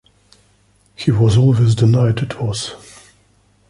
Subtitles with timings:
[0.95, 2.73] He has always denied it was.